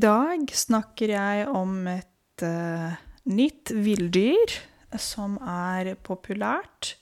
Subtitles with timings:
[0.00, 2.94] I dag snakker jeg om et uh,
[3.28, 4.54] nytt villdyr
[4.96, 6.94] som er populært,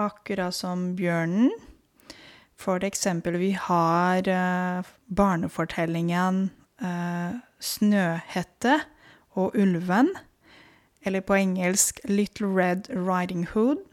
[0.00, 1.50] akkurat som bjørnen.
[2.56, 6.38] For eksempel, vi har uh, barnefortellingen
[6.80, 8.78] uh, 'Snøhette
[9.36, 10.14] og ulven',
[11.04, 13.84] eller på engelsk 'Little Red Riding Hood'.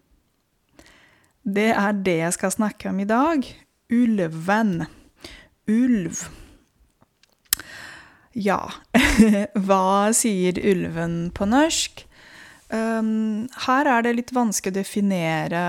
[1.43, 3.43] Det er det jeg skal snakke om i dag.
[3.91, 4.85] Ulven.
[5.67, 6.23] Ulv.
[8.37, 8.61] Ja,
[9.67, 12.05] hva sier ulven på norsk?
[12.71, 15.63] Um, her er det litt vanskelig å definere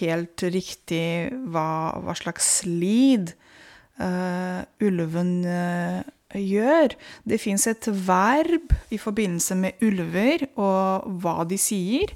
[0.00, 3.30] helt riktig hva, hva slags lyd
[4.02, 6.02] uh, ulven uh,
[6.34, 6.96] gjør.
[7.22, 12.10] Det fins et verb i forbindelse med ulver og hva de sier.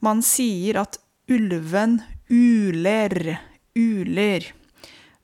[0.00, 0.96] Man sier at
[1.28, 2.00] ulven
[2.32, 3.36] uler.
[3.76, 4.48] Uler.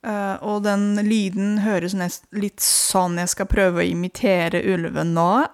[0.09, 5.33] Uh, og den lyden høres nest, litt sånn Jeg skal prøve å imitere ulven nå.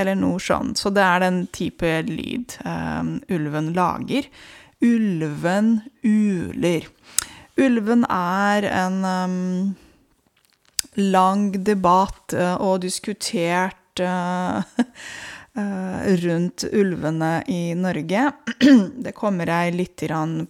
[0.00, 0.80] Eller noe sånt.
[0.80, 4.26] Så det er den type lyd um, ulven lager.
[4.80, 6.88] Ulven uler.
[7.60, 9.74] Ulven er en um,
[10.96, 14.64] lang debatt uh, og diskutert uh,
[16.22, 18.32] rundt ulvene i Norge.
[19.04, 20.02] Det kommer jeg litt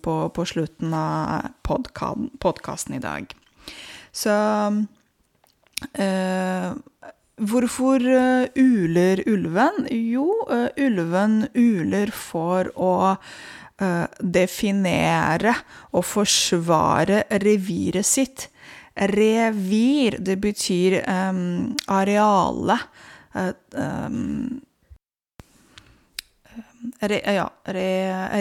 [0.03, 3.34] på, på slutten av podkasten i dag.
[4.12, 4.34] Så
[5.98, 6.70] uh,
[7.41, 9.86] Hvorfor uh, uler ulven?
[9.88, 13.16] Jo, uh, ulven uler for å
[14.20, 15.55] definere
[15.97, 18.42] og forsvare reviret sitt.
[19.08, 22.84] Revir, det betyr um, arealet.
[23.72, 24.61] Um,
[27.01, 27.91] re, ja, re,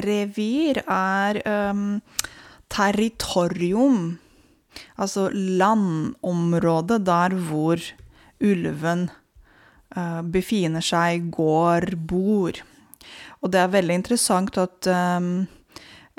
[0.05, 1.39] revir er
[1.71, 2.01] um,
[2.71, 4.17] territorium.
[4.99, 7.81] Altså landområdet der hvor
[8.39, 9.09] ulven
[9.97, 12.59] uh, befinner seg, går, bor.
[13.39, 15.47] Og det er veldig interessant at um,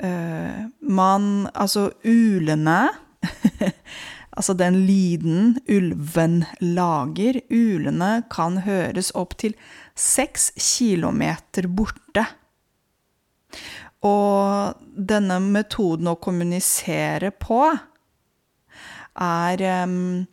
[0.01, 2.89] uh, man Altså ulene
[4.31, 9.57] Altså den lyden ulven lager, ulene kan høres opp til
[9.95, 12.25] seks kilometer borte.
[14.07, 14.81] Og
[15.11, 17.61] denne metoden å kommunisere på
[19.21, 20.25] er um,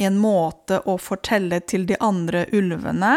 [0.00, 3.16] en måte å fortelle til de andre ulvene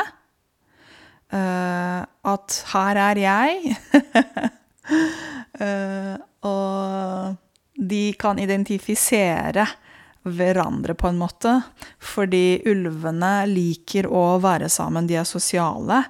[1.35, 3.75] uh, at her er jeg.
[5.61, 6.15] uh,
[6.53, 7.35] og
[7.73, 9.67] de kan identifisere
[10.23, 11.57] hverandre, på en måte.
[11.99, 16.03] Fordi ulvene liker å være sammen, de er sosiale.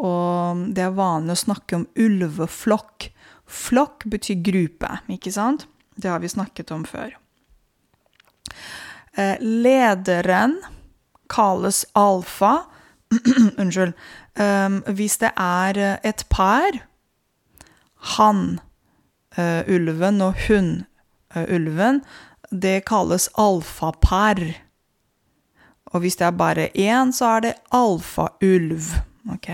[0.00, 3.10] Og det er vanlig å snakke om ulveflokk.
[3.44, 5.68] Flokk betyr gruppe, ikke sant?
[5.94, 7.14] Det har vi snakket om før.
[9.14, 10.58] Eh, lederen
[11.30, 12.64] kalles alfa.
[13.60, 13.94] Unnskyld.
[14.34, 16.80] Um, hvis det er et par,
[18.16, 18.58] han,
[19.38, 20.72] uh, ulven, og hun,
[21.36, 22.02] uh, ulven,
[22.54, 24.40] det kalles alfapar.
[25.94, 28.90] Og hvis det er bare én, så er det alfaulv.
[29.34, 29.50] Ok?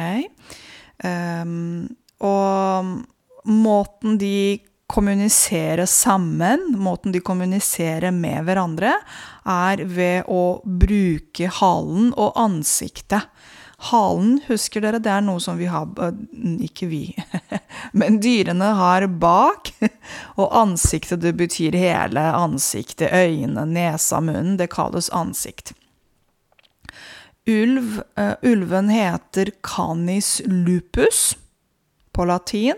[1.04, 1.88] Um,
[2.20, 2.90] og
[3.48, 4.60] måten de
[4.90, 8.96] kommuniserer sammen, måten de kommuniserer med hverandre,
[9.46, 13.30] er ved å bruke halen og ansiktet.
[13.80, 15.88] Halen, husker dere, det er noe som vi har
[16.60, 17.14] Ikke vi,
[17.98, 19.72] men dyrene har bak.
[20.40, 23.08] Og ansiktet, det betyr hele ansiktet.
[23.08, 24.58] Øynene, nesa, munnen.
[24.60, 25.72] Det kalles ansikt.
[27.48, 31.34] Ulv, uh, ulven heter canis lupus
[32.12, 32.76] på latin.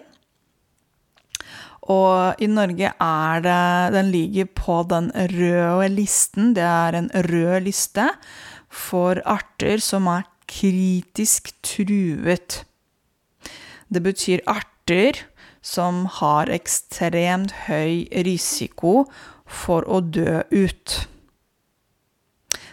[1.91, 6.55] Og i Norge er det Den ligger på den røde listen.
[6.55, 8.07] Det er en rød liste
[8.71, 12.65] for arter som er kritisk truet.
[13.89, 15.25] Det betyr arter
[15.63, 19.05] som har ekstremt høy risiko
[19.47, 21.07] for å dø ut.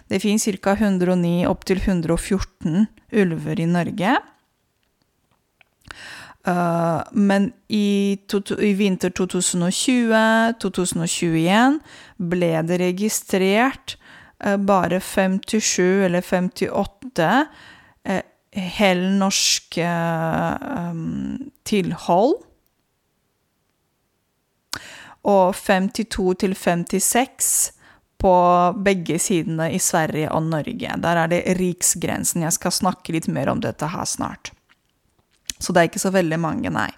[0.10, 0.74] Det finnes ca.
[0.74, 4.18] 109 opptil 114 ulver i Norge.
[6.48, 11.80] Uh, men i, i vinter 2020-2021
[12.32, 13.98] ble det registrert
[14.42, 17.46] uh, bare 57 eller 58
[18.56, 19.90] uh, helnorske
[20.90, 22.40] um, tilhold.
[25.30, 27.50] Og 52 til 56
[28.20, 28.34] på
[28.84, 30.96] begge sidene i Sverige og Norge.
[31.04, 32.44] Der er det riksgrensen.
[32.44, 34.52] Jeg skal snakke litt mer om dette her snart.
[35.60, 36.90] Så det er ikke så veldig mange, nei.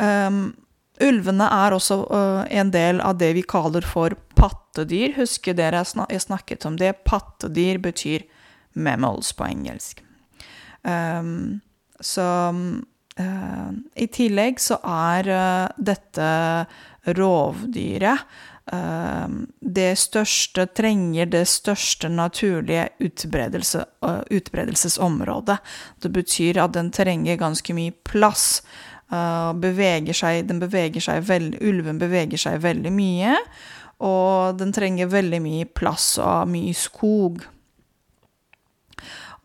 [0.00, 0.52] Um,
[1.00, 5.16] ulvene er også uh, en del av det vi kaller for pattedyr.
[5.16, 6.94] Husker dere jeg snakket om det?
[7.08, 8.24] Pattedyr betyr
[8.72, 10.04] mammals på engelsk.
[10.82, 11.60] Um,
[12.00, 12.26] så
[13.20, 16.30] uh, i tillegg så er uh, dette
[17.16, 18.24] rovdyret
[18.72, 19.28] uh,
[19.60, 25.58] det største trenger det største naturlige utbredelse, uh, utbredelsesområdet.
[26.00, 28.62] Det betyr at den trenger ganske mye plass.
[29.10, 33.34] Uh, beveger seg, beveger seg veld, ulven beveger seg veldig mye,
[34.06, 37.42] og den trenger veldig mye plass og mye skog.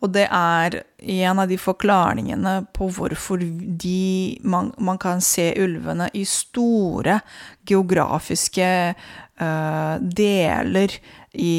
[0.04, 6.10] Og det er en av de forklaringene på hvorfor de, man, man kan se ulvene
[6.12, 7.20] i store
[7.66, 10.98] geografiske uh, deler
[11.32, 11.56] i,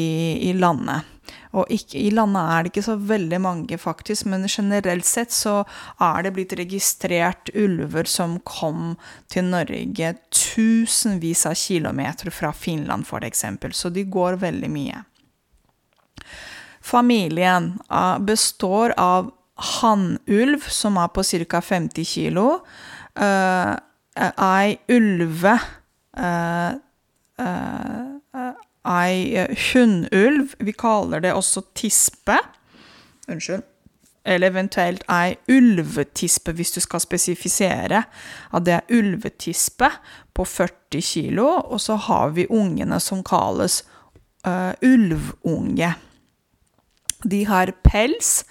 [0.50, 1.14] i, landet.
[1.58, 5.62] Og ikke, i landet er det ikke så veldig mange, faktisk, men generelt sett så
[5.98, 8.94] er det blitt registrert ulver som kom
[9.32, 15.07] til Norge tusenvis av kilometer fra Finland, f.eks., så de går veldig mye.
[16.88, 19.30] Familien uh, består av
[19.82, 21.60] hannulv, som er på ca.
[21.60, 22.46] 50 kilo,
[23.20, 23.74] uh,
[24.16, 25.58] ei ulve
[26.18, 26.72] uh,
[28.88, 32.38] Ei hunnulv, vi kaller det også tispe.
[33.28, 33.66] Unnskyld.
[34.24, 38.02] Eller eventuelt ei ulvetispe, hvis du skal spesifisere
[38.52, 39.90] at det er ulvetispe
[40.32, 41.46] på 40 kilo.
[41.68, 43.82] Og så har vi ungene som kalles
[44.46, 45.92] uh, ulvunge.
[47.26, 48.44] De har pels,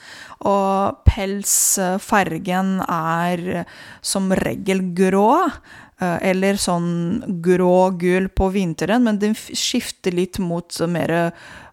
[0.43, 3.65] og pelsfargen er
[4.05, 5.51] som regel grå.
[5.97, 11.31] Eh, eller sånn grå-gul på vinteren, men den skifter litt mot mer,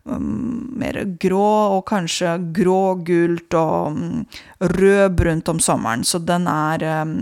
[0.08, 4.24] um, mer grå og kanskje grå-gult og um,
[4.64, 6.06] rød-brunt om sommeren.
[6.08, 7.14] Så den er um,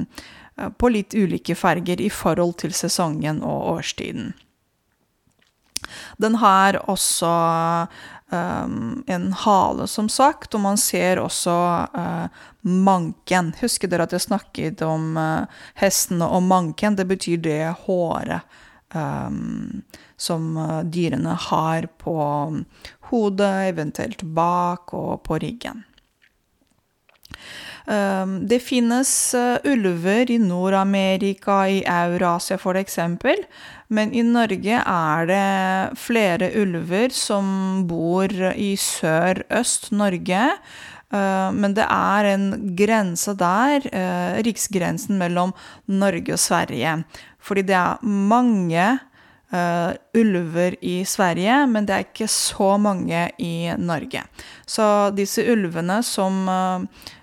[0.78, 4.30] på litt ulike farger i forhold til sesongen og årstiden.
[6.22, 7.34] Den har også
[8.32, 11.54] um, en hale, som sagt, og man ser også
[11.92, 13.52] uh, manken.
[13.60, 16.96] Husker dere at jeg snakket om uh, hestene og manken?
[16.98, 18.40] Det betyr det håret
[18.94, 19.82] um,
[20.16, 22.18] som uh, dyrene har på
[23.12, 25.84] hodet, eventuelt bak og på ryggen.
[27.86, 32.98] Um, det finnes uh, ulver i Nord-Amerika, i Eurasia f.eks.,
[33.92, 40.46] men i Norge er det flere ulver som bor i sør-øst Norge.
[41.12, 42.48] Uh, men det er en
[42.78, 45.52] grense der, uh, riksgrensen mellom
[45.92, 47.02] Norge og Sverige.
[47.42, 48.86] Fordi det er mange
[49.52, 54.24] uh, ulver i Sverige, men det er ikke så mange i Norge.
[54.64, 56.46] Så disse ulvene som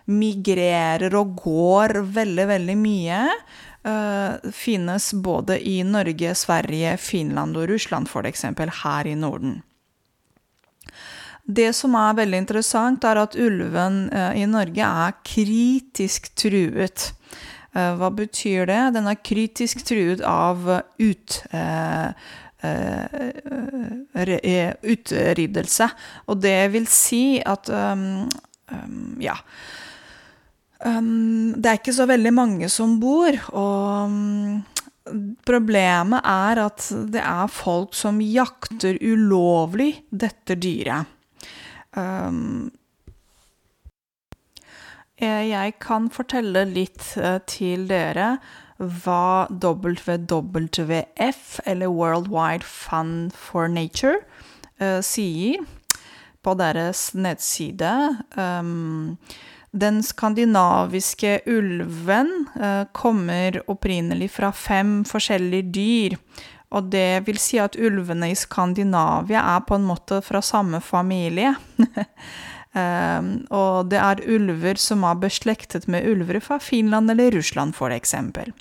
[0.10, 3.24] migrerer og går veldig, veldig mye,
[3.88, 8.46] uh, finnes både i Norge, Sverige, Finland og Russland, f.eks.
[8.84, 9.60] her i Norden.
[11.50, 17.12] Det som er veldig interessant, er at ulven uh, i Norge er kritisk truet.
[17.76, 18.82] Uh, hva betyr det?
[18.98, 20.66] Den er kritisk truet av
[21.00, 21.42] ut,
[24.94, 25.90] utryddelse.
[26.28, 28.26] Og det vil si at um,
[28.74, 29.38] um, Ja
[30.80, 34.62] det er ikke så veldig mange som bor, og um,
[35.48, 41.10] problemet er at det er folk som jakter ulovlig dette dyret.
[41.98, 42.70] Um,
[45.20, 48.38] jeg kan fortelle litt uh, til dere
[48.80, 54.24] hva WWF, eller World Wide Fund for Nature,
[54.80, 55.60] uh, sier
[56.40, 57.92] på deres nettside.
[58.40, 59.18] Um,
[59.72, 66.16] den skandinaviske ulven eh, kommer opprinnelig fra fem forskjellige dyr.
[66.70, 71.56] Og det vil si at ulvene i Skandinavia er på en måte fra samme familie.
[72.78, 73.30] um,
[73.62, 78.54] og det er ulver som er beslektet med ulver fra Finland eller Russland, for eksempel.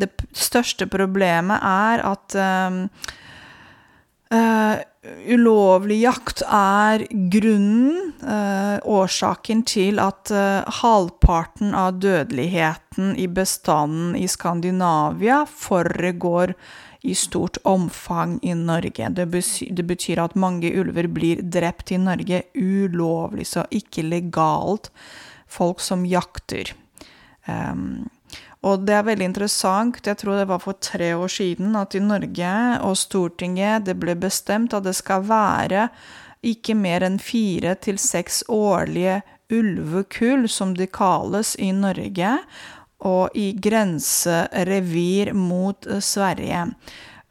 [0.00, 2.36] Det største problemet er at
[2.72, 2.86] um,
[4.32, 4.80] uh,
[5.28, 14.28] ulovlig jakt er grunnen, uh, årsaken til at uh, halvparten av dødeligheten i bestanden i
[14.30, 16.54] Skandinavia foregår
[17.02, 19.08] i stort omfang i Norge.
[19.10, 24.92] Det, betyr, det betyr at mange ulver blir drept i Norge ulovlig, så ikke legalt.
[25.50, 26.70] Folk som jakter.
[27.50, 28.06] Um,
[28.62, 32.02] og det er veldig interessant, jeg tror det var for tre år siden, at i
[32.02, 32.52] Norge
[32.86, 35.88] og Stortinget det ble bestemt at det skal være
[36.46, 39.20] ikke mer enn fire til seks årlige
[39.52, 42.38] ulvekull, som de kalles i Norge.
[43.02, 46.66] og i grenserevir mot Sverige.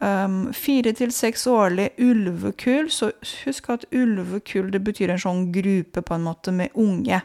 [0.02, 2.90] Um, fire til seks årlige ulvekull.
[2.92, 3.12] Så
[3.46, 7.22] husk at ulvekull det betyr en sånn gruppe på en måte med unge.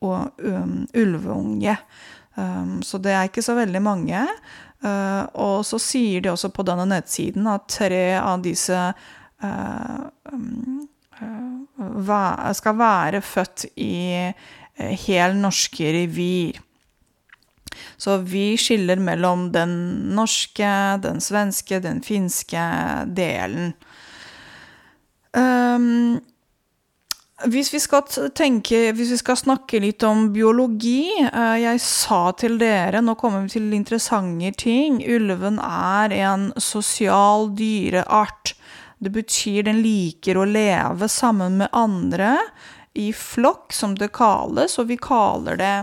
[0.00, 1.76] Og um, ulveunge.
[2.34, 4.24] Um, så det er ikke så veldig mange.
[4.82, 10.00] Uh, og så sier de også på denne nettsiden at tre av disse uh,
[10.42, 12.22] uh,
[12.56, 14.32] skal være født i
[15.04, 16.58] hel norske revir.
[17.96, 19.72] Så vi skiller mellom den
[20.16, 20.72] norske,
[21.04, 22.64] den svenske, den finske
[23.06, 23.72] delen.
[25.32, 26.20] Um,
[27.50, 28.04] hvis vi skal
[28.36, 33.46] tenke, hvis vi skal snakke litt om biologi uh, Jeg sa til dere, nå kommer
[33.46, 35.00] vi til interessante ting.
[35.02, 38.54] Ulven er en sosial dyreart.
[39.02, 42.36] Det betyr den liker å leve sammen med andre
[42.94, 45.76] i flokk, som det kalles, og vi kaller det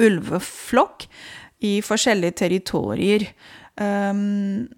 [0.00, 1.08] ulveflokk
[1.66, 3.26] i forskjellige territorier.
[3.76, 4.68] Um,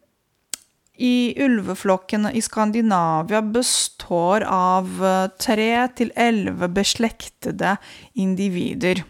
[0.99, 7.77] i ulveflokkene i Skandinavia består av eh, tre til elleve beslektede
[8.19, 9.05] individer.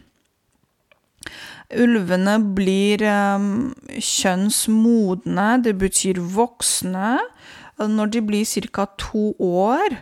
[1.69, 7.19] Ulvene blir um, kjønnsmodne, det betyr voksne,
[7.79, 8.87] når de blir ca.
[8.97, 9.99] to år.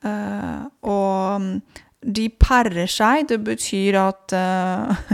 [0.00, 1.60] Uh, og
[2.00, 5.12] de parer seg, det betyr at uh,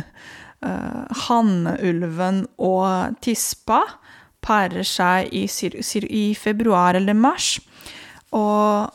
[0.62, 3.82] uh, hannulven og tispa
[4.46, 5.44] parer seg i,
[6.06, 7.56] i, februar eller mars.
[8.36, 8.90] Og,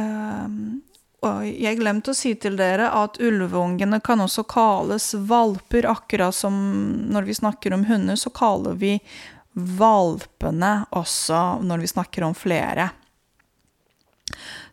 [0.00, 0.58] um,
[1.26, 6.56] og jeg glemte å si til dere at ulveungene kan også kalles valper, akkurat som
[7.12, 8.96] når vi snakker om hunder, så kaller vi
[9.56, 12.90] valpene også når vi snakker om flere.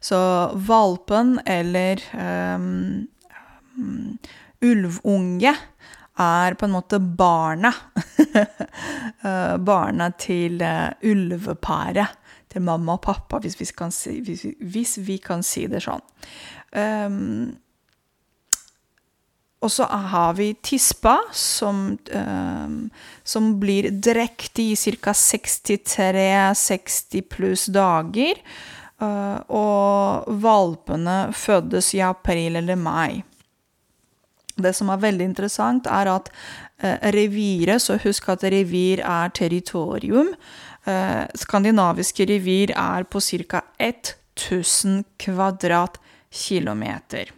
[0.03, 0.20] Så
[0.68, 3.06] valpen eller um,
[3.77, 4.18] um,
[4.63, 5.53] ulvunge
[6.20, 7.74] er på en måte barna.
[9.24, 12.08] Eh, barna til uh, ulveparet.
[12.51, 15.79] Til mamma og pappa, hvis vi kan si, hvis vi, hvis vi kan si det
[15.86, 16.03] sånn.
[16.75, 17.55] Um,
[19.63, 22.91] og så har vi tispa, som, um,
[23.24, 25.13] som blir drektig i ca.
[25.15, 28.43] 63-60 pluss dager.
[29.00, 33.24] Uh, og valpene fødes i april eller mai.
[34.56, 36.30] Det som er veldig interessant, er at
[36.78, 40.36] eh, reviret Så husk at revir er territorium.
[40.86, 43.62] Eh, skandinaviske revir er på ca.
[43.80, 47.32] 1000 kvadratkilometer.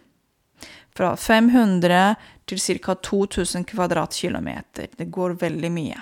[0.96, 2.14] Fra 500
[2.46, 2.94] til ca.
[2.94, 4.86] 2000 kvadratkilometer.
[4.96, 6.00] Det går veldig mye.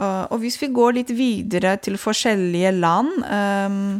[0.00, 3.98] Uh, og hvis vi går litt videre til forskjellige land um,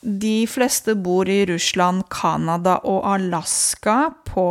[0.00, 4.46] de fleste bor i Russland, Canada og Alaska på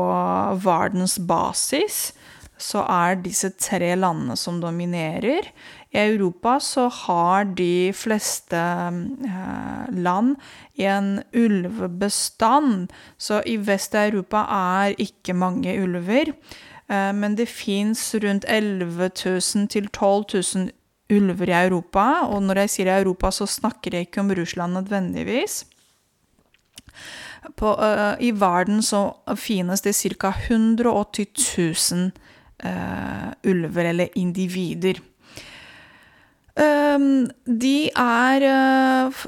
[0.64, 2.14] verdensbasis.
[2.58, 5.50] Så er disse tre landene som dominerer.
[5.92, 10.36] I Europa så har de fleste eh, land
[10.76, 12.88] en ulvebestand.
[13.18, 16.32] Så i Vest-Europa er ikke mange ulver.
[16.88, 20.26] Eh, men det fins rundt 11 000 til 12
[20.56, 20.70] 000
[21.12, 22.06] ulver i Europa.
[22.30, 25.64] Og når jeg sier Europa, så snakker jeg ikke om Russland nødvendigvis.
[27.56, 30.34] På, uh, I verden så finnes det ca.
[30.50, 31.28] 180
[31.92, 32.12] 000
[32.66, 35.00] uh, ulver, eller individer.
[36.56, 39.26] Um, de er uh,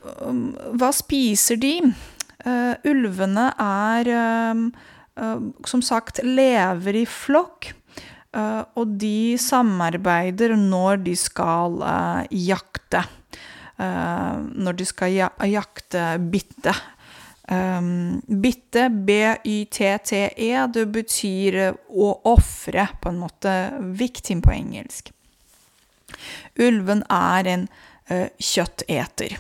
[0.80, 1.80] Hva spiser de?
[2.88, 4.08] ulvene er
[5.68, 7.74] som sagt lever i flokk.
[8.36, 13.06] Uh, og de samarbeider når de skal uh, jakte.
[13.80, 16.76] Uh, når de skal ja jakte bitte.
[17.48, 23.54] Um, bitte, B-y-t-t-e, det betyr å ofre, på en måte.
[23.96, 25.14] Victim på engelsk.
[26.60, 27.68] Ulven er en
[28.08, 29.36] kjøtteter.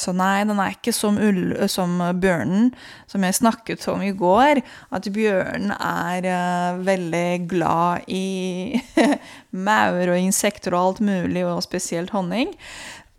[0.00, 2.70] Så nei, den er ikke som, ull, som bjørnen,
[3.10, 4.62] som jeg snakket om i går.
[4.96, 8.80] At bjørnen er uh, veldig glad i
[9.68, 12.54] maur og insekter og alt mulig, og spesielt honning.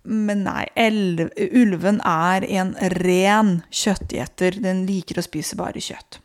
[0.03, 4.57] Men nei, elv, ulven er en ren kjøttgjeter.
[4.63, 6.17] Den liker å spise bare kjøtt.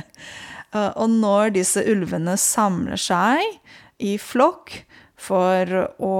[1.00, 3.44] og når disse ulvene samler seg
[4.00, 4.85] i flokk,
[5.16, 6.16] for å,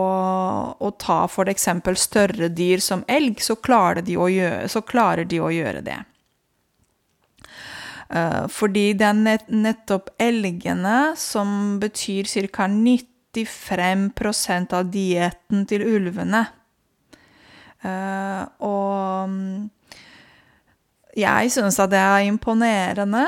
[0.81, 1.69] å ta f.eks.
[2.01, 5.99] større dyr som elg, så klarer de å gjøre, de å gjøre det.
[8.07, 12.25] Uh, fordi det er nett, nettopp elgene som betyr
[12.55, 12.69] ca.
[12.71, 16.47] 95% av dietten til ulvene.
[17.85, 19.29] Uh, og
[21.17, 23.27] Jeg syns at det er imponerende.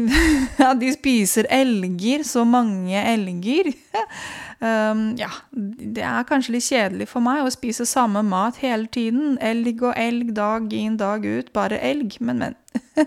[0.70, 3.72] At de spiser elger, så mange elger.
[4.56, 9.36] Um, ja, det er kanskje litt kjedelig for meg å spise samme mat hele tiden.
[9.44, 11.52] Elg og elg, dag inn, dag ut.
[11.56, 12.54] Bare elg, men, men.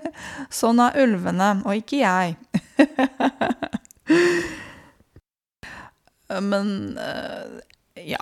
[0.60, 2.38] Sånn er ulvene, og ikke jeg.
[6.52, 6.68] men
[7.02, 7.58] uh,
[7.98, 8.22] ja.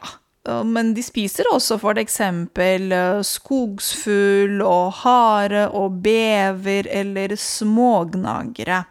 [0.64, 8.86] Men de spiser også for eksempel uh, skogsfugl og hare og bever eller smågnagere.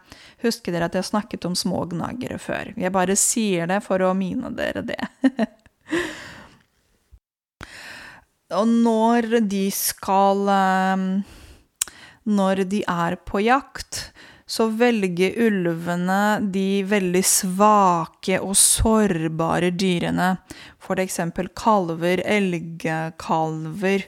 [0.47, 2.73] Husker dere at jeg snakket om små gnagere før?
[2.79, 5.03] Jeg bare sier det for å mine dere det.
[8.55, 11.07] Og når de skal ehm,
[12.27, 14.11] Når de er på jakt,
[14.47, 20.37] så velger ulvene de veldig svake og sårbare dyrene.
[21.03, 24.07] Eksempel kalver, elgkalver.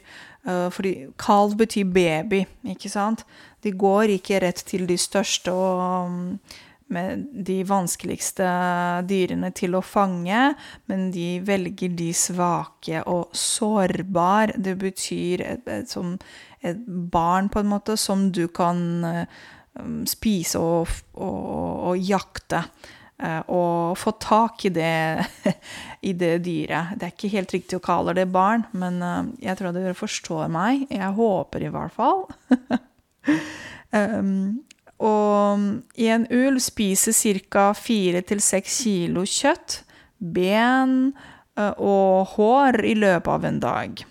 [0.48, 3.24] Eh, fordi kalv betyr baby, ikke sant?
[3.64, 6.32] De går ikke rett til de største og mm,
[6.94, 8.48] med de vanskeligste
[9.08, 10.54] dyrene til å fange,
[10.88, 14.56] men de velger de svake og sårbare.
[14.56, 16.24] Det betyr et, et,
[16.64, 16.80] et
[17.12, 22.62] barn, på en måte, som du kan um, spise og, og, og jakte.
[23.18, 25.26] Uh, og få tak i det,
[26.08, 26.94] i det dyret.
[26.94, 30.46] Det er ikke helt riktig å kalle det barn, men uh, jeg tror dere forstår
[30.54, 30.84] meg.
[30.94, 32.26] Jeg håper i hvert fall.
[33.88, 34.66] Um,
[35.00, 35.62] og
[35.96, 37.70] en ulv spiser ca.
[37.72, 39.78] 4-6 kilo kjøtt,
[40.20, 40.94] ben
[41.56, 44.02] uh, og hår i løpet av en dag.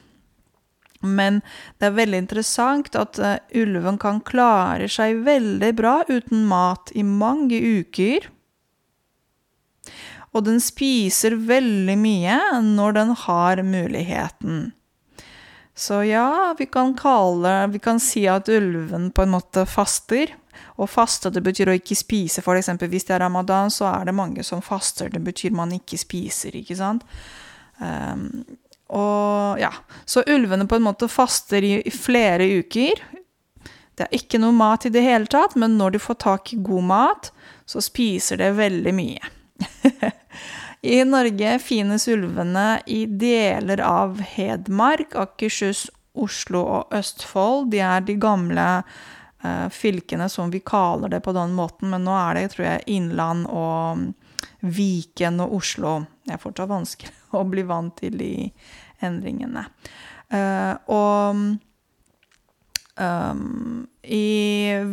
[1.06, 1.42] Men
[1.78, 3.22] det er veldig interessant at
[3.58, 8.30] ulven kan klare seg veldig bra uten mat i mange uker.
[10.38, 14.68] Og den spiser veldig mye når den har muligheten.
[15.78, 20.34] Så ja, vi kan kalle Vi kan si at ulven på en måte faster.
[20.78, 22.42] Og faste, det betyr å ikke spise.
[22.46, 25.10] For eksempel hvis det er ramadan, så er det mange som faster.
[25.14, 27.06] Det betyr man ikke spiser, ikke sant?
[27.78, 28.46] Um,
[28.94, 29.72] og ja.
[30.06, 33.06] Så ulvene på en måte faster i, i flere uker.
[33.98, 36.62] Det er ikke noe mat i det hele tatt, men når de får tak i
[36.62, 37.32] god mat,
[37.66, 39.34] så spiser det veldig mye.
[40.88, 47.74] I Norge finnes ulvene i deler av Hedmark, Akershus, Oslo og Østfold.
[47.74, 48.68] De er de gamle
[49.44, 52.86] uh, fylkene som vi kaller det på den måten, men nå er det, tror jeg,
[52.96, 54.08] Innland og mm,
[54.78, 55.98] Viken og Oslo.
[56.24, 58.32] Det er fortsatt vanskelig å bli vant til de
[59.04, 59.68] endringene.
[60.32, 61.44] Uh, og
[62.96, 64.32] um, i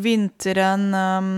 [0.02, 1.33] vinteren um,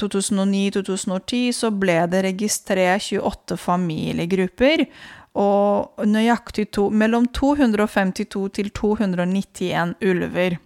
[0.00, 4.86] 2009-2010 så ble det registrert 28 familiegrupper.
[5.34, 10.60] Og nøyaktig to, mellom 252 til 291 ulver.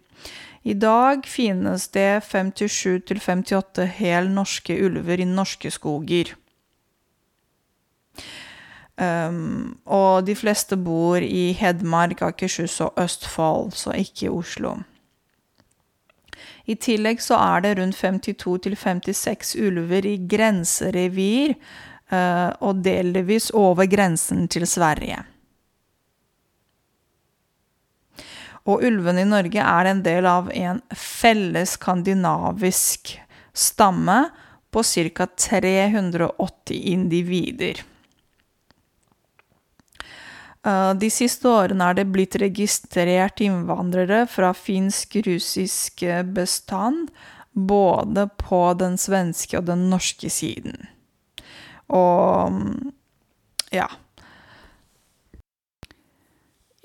[0.69, 6.35] I dag finnes det 57 til 58 hel norske ulver i norske skoger.
[8.99, 14.75] Um, og de fleste bor i Hedmark, Akershus og Østfold, så ikke i Oslo.
[16.69, 21.55] I tillegg så er det rundt 52-56 ulver i grenserevir,
[22.13, 25.23] eh, og delvis over grensen til Sverige.
[28.69, 33.15] Og ulvene i Norge er en del av en felles skandinavisk
[33.57, 34.19] stamme
[34.69, 35.27] på ca.
[35.49, 37.81] 380 individer.
[40.69, 46.05] Eh, de siste årene er det blitt registrert innvandrere fra finsk-russisk
[46.35, 47.11] bestand,
[47.53, 50.77] både på den svenske og den norske siden.
[51.89, 52.61] Og
[53.75, 53.89] ja.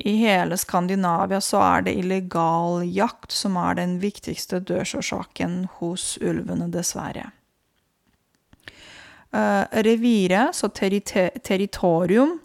[0.04, 6.72] I hele Skandinavia så er det illegal jakt som er den viktigste dødsårsaken hos ulvene,
[6.74, 7.30] dessverre.
[9.34, 12.40] Uh, reviret, så territorium,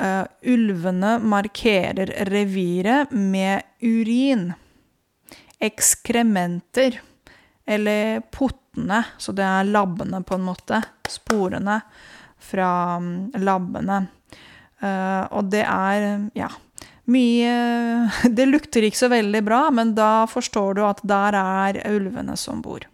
[0.00, 4.46] Uh, ulvene markerer reviret med urin,
[5.60, 6.96] ekskrementer
[7.68, 10.80] eller pottene, så det er labbene, på en måte.
[11.08, 11.80] Sporene
[12.42, 14.00] fra um, labbene.
[14.82, 16.48] Uh, og det er, ja
[17.10, 17.52] Mye
[18.36, 22.62] Det lukter ikke så veldig bra, men da forstår du at der er ulvene som
[22.64, 22.86] bor.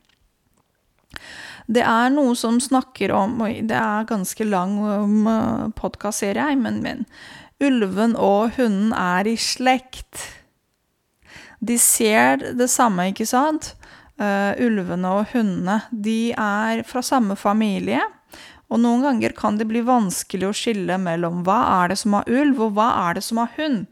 [1.69, 5.29] Det er noe som snakker om Oi, det er ganske lang um,
[5.77, 7.05] podkast, ser jeg, men, men
[7.61, 10.23] Ulven og hunden er i slekt.
[11.59, 13.73] De ser det samme, ikke sant?
[14.19, 15.81] Uh, ulvene og hundene.
[15.91, 18.01] De er fra samme familie.
[18.69, 22.31] Og noen ganger kan det bli vanskelig å skille mellom hva er det som har
[22.31, 23.87] ulv, og hva er det som har hund.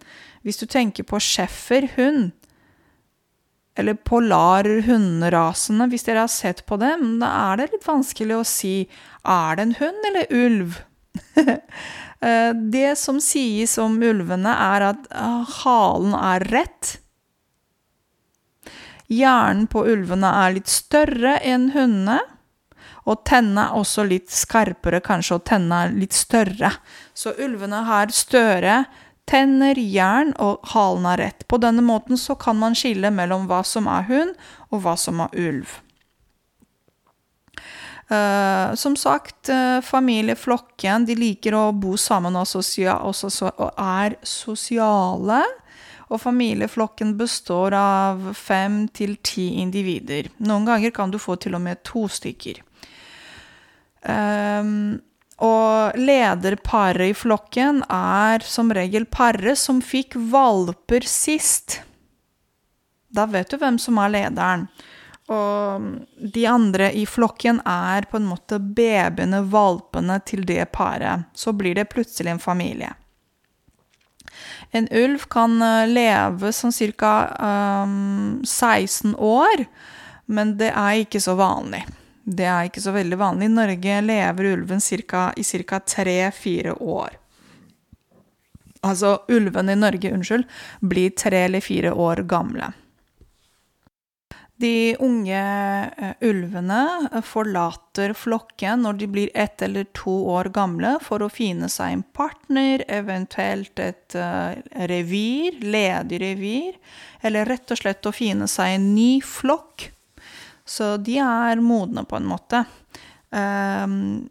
[0.47, 2.31] Hvis du tenker på schæfer hund,
[3.77, 8.75] eller polarhunderasene, hvis dere har sett på dem, da er det litt vanskelig å si
[9.27, 10.81] er det en hund eller ulv.
[12.25, 16.95] Eh, det som sies om ulvene, er at eh, halen er rett.
[19.13, 22.17] Hjernen på ulvene er litt større enn hundene.
[23.07, 26.73] Og tennene er også litt skarpere, kanskje, og tennene er litt større.
[27.15, 28.81] Så ulvene har større
[29.27, 31.47] tenner, jern og halen er rett.
[31.51, 34.37] På denne måten så kan man skille mellom hva som er hund,
[34.71, 35.81] og hva som er ulv.
[38.07, 43.73] Uh, som sagt, uh, familieflokken de liker å bo sammen og, sosia og, så, og
[43.83, 45.43] er sosiale.
[46.07, 50.31] Og familieflokken består av fem til ti individer.
[50.39, 52.63] Noen ganger kan du få til og med to stykker.
[54.07, 55.01] Um,
[55.43, 61.83] og lederparet i flokken er som regel paret som fikk valper sist.
[63.13, 64.67] Da vet du hvem som er lederen.
[65.27, 65.83] Og
[66.35, 71.27] de andre i flokken er på en måte babyene, valpene til det paret.
[71.35, 72.95] Så blir det plutselig en familie.
[74.71, 77.13] En ulv kan eh, leve som ca.
[77.85, 79.65] Um, 16 år,
[80.27, 81.85] men det er ikke så vanlig.
[82.27, 83.47] Det er ikke så veldig vanlig.
[83.47, 85.79] I Norge lever ulven cirka, i ca.
[85.79, 87.15] tre-fire år.
[88.87, 90.45] Altså ulvene i Norge, unnskyld,
[90.81, 92.73] blir tre eller fire år gamle.
[94.57, 95.41] De unge
[96.01, 101.29] uh, ulvene eh, forlater flokken når de blir ett eller to år gamle, for å
[101.31, 104.57] finne seg en partner, eventuelt et uh,
[104.89, 106.81] revir, ledig revir,
[107.21, 109.93] eller rett og slett å finne seg en ny flokk
[110.67, 112.65] så de er modne, på en måte.
[113.31, 114.29] Um,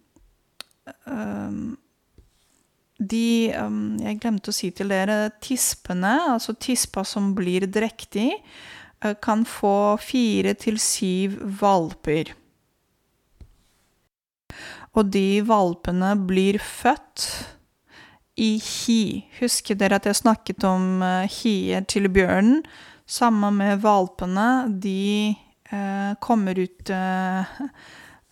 [1.08, 1.76] um,
[3.00, 8.34] de um, Jeg glemte å si til dere tispene, altså tispa som blir drektig,
[9.04, 12.34] uh, kan få fire til syv valper.
[14.96, 17.30] Og de valpene blir født
[18.40, 19.00] i hi.
[19.40, 22.62] Husker dere at jeg snakket om uh, hiet til bjørnen?
[23.08, 24.50] Samme med valpene.
[24.84, 25.45] De Eh,
[26.20, 27.40] kommer ut eh,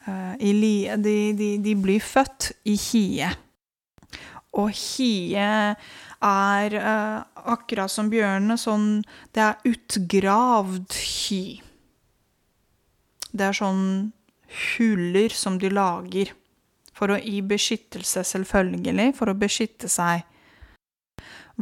[0.08, 0.76] eh, i li...
[0.98, 3.32] De, de, de, blir født i hie.
[4.54, 5.46] Og hie
[6.24, 9.02] er akkurat som bjørnene sånn
[9.34, 11.44] Det er utgravd hi.
[13.34, 14.14] Det er sånn
[14.54, 16.36] huller som de lager.
[16.94, 19.10] For å gi beskyttelse, selvfølgelig.
[19.18, 20.22] For å beskytte seg.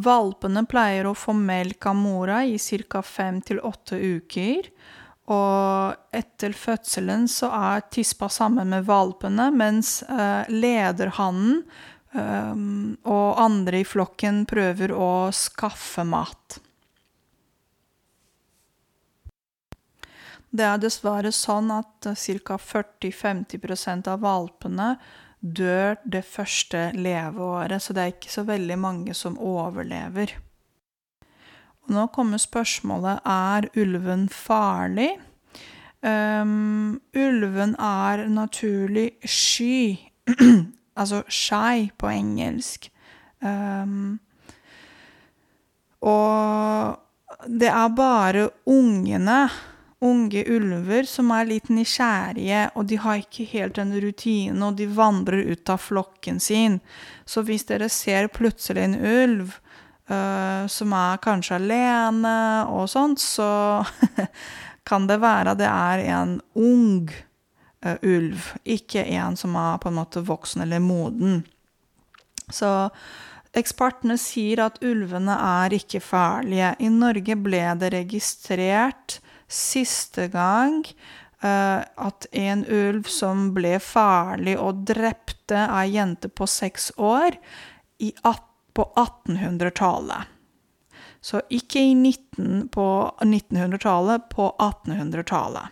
[0.03, 3.01] Valpene pleier å få melk av mora i ca.
[3.01, 4.67] fem til åtte uker.
[5.29, 11.61] Og etter fødselen så er tispa sammen med valpene, mens uh, lederhannen
[12.15, 16.59] um, og andre i flokken prøver å skaffe mat.
[20.51, 22.57] Det er dessverre sånn at ca.
[22.59, 24.95] 40-50% av valpene
[25.39, 30.35] dør det første leveåret, så det er ikke så veldig mange som overlever.
[31.85, 35.11] Og nå kommer spørsmålet er ulven farlig.
[36.01, 39.99] Um, ulven er naturlig sky,
[40.99, 42.89] altså shy på engelsk.
[43.41, 44.19] Um,
[46.01, 46.97] og
[47.45, 49.43] det er bare ungene,
[50.01, 54.89] unge ulver, som er litt nysgjerrige, og de har ikke helt den rutinen, og de
[54.89, 56.79] vandrer ut av flokken sin.
[57.25, 59.59] Så hvis dere ser plutselig en ulv,
[60.11, 62.35] uh, som er kanskje alene
[62.71, 63.83] og sånt, så
[64.89, 67.09] kan det være det er en ung
[67.85, 71.41] uh, ulv, ikke en som er på en måte voksen eller moden.
[72.51, 72.91] Så
[73.57, 76.75] ekspertene sier at ulvene er ikke farlige.
[76.79, 79.19] I Norge ble det registrert
[79.51, 80.83] siste gang
[81.43, 87.37] uh, at en ulv som ble farlig og drepte ei jente på seks år,
[88.01, 90.23] i 18 på 1800-tallet.
[91.21, 92.87] Så ikke i 19 på
[93.21, 95.65] 1900-tallet, på 1800-tallet.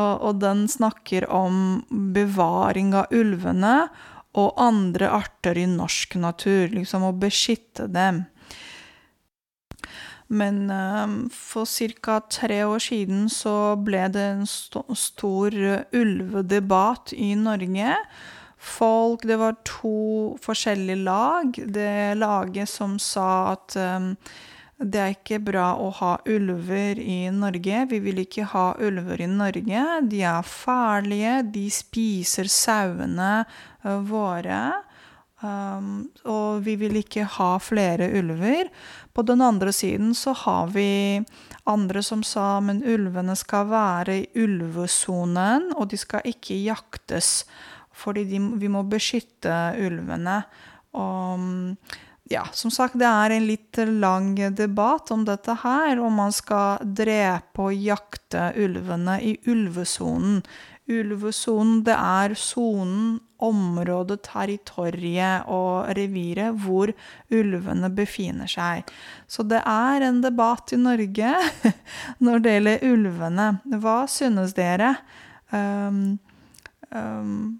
[0.00, 1.84] og, og den snakker om
[2.16, 3.88] bevaring av ulvene
[4.38, 8.24] og andre arter i norsk natur, liksom å beskytte dem.
[10.30, 12.20] Men um, for ca.
[12.30, 15.56] tre år siden så ble det en st stor
[15.92, 17.96] ulvedebatt i Norge.
[18.60, 21.58] Folk Det var to forskjellige lag.
[21.66, 24.14] Det laget som sa at um,
[24.80, 27.82] det er ikke bra å ha ulver i Norge.
[27.90, 29.82] Vi vil ikke ha ulver i Norge.
[30.08, 31.34] De er farlige.
[31.52, 33.42] De spiser sauene
[34.08, 34.62] våre.
[35.40, 38.68] Um, og vi vil ikke ha flere ulver.
[39.16, 41.22] På den andre siden så har vi
[41.64, 47.46] andre som sa men ulvene skal være i ulvesonen, og de skal ikke jaktes.
[47.96, 50.42] Fordi de, vi må beskytte ulvene.
[50.92, 51.48] Og
[52.30, 56.84] ja, som sagt, det er en litt lang debatt om dette her, om man skal
[56.84, 60.42] drepe og jakte ulvene i ulvesonen.
[60.90, 66.92] Ulvesonen, det er sonen, området, territoriet og reviret hvor
[67.32, 68.88] ulvene befinner seg.
[69.30, 71.34] Så det er en debatt i Norge
[72.24, 73.48] når det gjelder ulvene.
[73.82, 74.94] Hva synes dere?
[75.50, 76.18] Um,
[76.94, 77.58] um,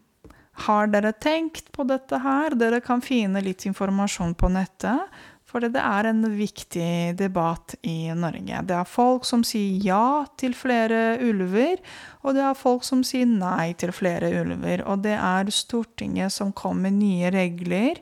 [0.66, 2.54] har dere tenkt på dette her?
[2.58, 5.20] Dere kan finne litt informasjon på nettet.
[5.50, 8.60] For det er en viktig debatt i Norge.
[8.68, 11.80] Det er folk som sier ja til flere ulver,
[12.22, 14.84] og det er folk som sier nei til flere ulver.
[14.86, 17.98] Og det er Stortinget som kom med nye regler.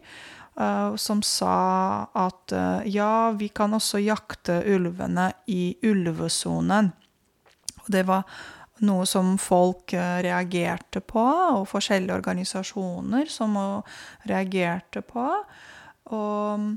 [0.58, 6.90] Uh, som sa at uh, ja, vi kan også jakte ulvene i ulvesonen.
[7.86, 8.26] Det var
[8.82, 13.56] noe som folk eh, reagerte på, og forskjellige organisasjoner som
[14.28, 15.24] reagerte på.
[16.14, 16.68] Og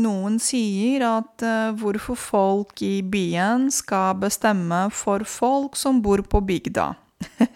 [0.00, 6.42] noen sier at uh, hvorfor folk i byen skal bestemme for folk som bor på
[6.46, 6.92] bygda.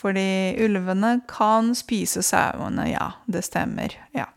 [0.00, 2.90] Fordi ulvene kan spise sauene.
[2.92, 3.94] Ja, det stemmer.
[4.16, 4.28] Ja.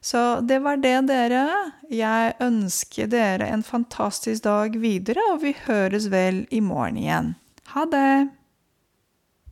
[0.00, 1.44] Så det var det, dere.
[1.92, 7.34] Jeg ønsker dere en fantastisk dag videre, og vi høres vel i morgen igjen.
[7.74, 8.37] Ha det!